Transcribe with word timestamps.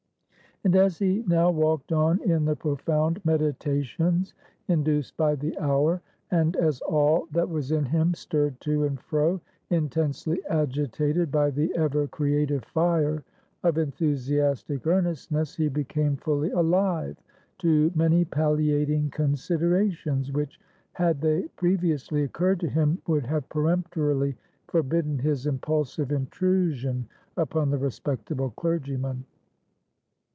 And 0.63 0.75
as 0.75 0.99
he 0.99 1.23
now 1.25 1.49
walked 1.49 1.91
on 1.91 2.21
in 2.21 2.45
the 2.45 2.55
profound 2.55 3.19
meditations 3.25 4.35
induced 4.67 5.17
by 5.17 5.33
the 5.33 5.57
hour; 5.57 6.03
and 6.29 6.55
as 6.55 6.81
all 6.81 7.25
that 7.31 7.49
was 7.49 7.71
in 7.71 7.83
him 7.85 8.13
stirred 8.13 8.59
to 8.61 8.83
and 8.83 8.99
fro, 9.01 9.41
intensely 9.71 10.39
agitated 10.51 11.31
by 11.31 11.49
the 11.49 11.73
ever 11.75 12.05
creative 12.05 12.63
fire 12.63 13.23
of 13.63 13.79
enthusiastic 13.79 14.85
earnestness, 14.85 15.55
he 15.55 15.67
became 15.67 16.15
fully 16.17 16.51
alive 16.51 17.17
to 17.57 17.91
many 17.95 18.23
palliating 18.23 19.09
considerations, 19.09 20.31
which 20.31 20.59
had 20.93 21.21
they 21.21 21.47
previously 21.55 22.21
occurred 22.21 22.59
to 22.59 22.69
him 22.69 23.01
would 23.07 23.25
have 23.25 23.49
peremptorily 23.49 24.37
forbidden 24.67 25.17
his 25.17 25.47
impulsive 25.47 26.11
intrusion 26.11 27.07
upon 27.35 27.71
the 27.71 27.79
respectable 27.79 28.51
clergyman. 28.51 29.25